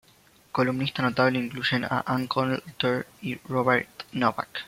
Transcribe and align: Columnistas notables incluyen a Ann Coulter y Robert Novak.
Columnistas 0.51 1.05
notables 1.05 1.43
incluyen 1.43 1.83
a 1.85 2.01
Ann 2.07 2.25
Coulter 2.25 3.05
y 3.21 3.35
Robert 3.47 3.87
Novak. 4.13 4.49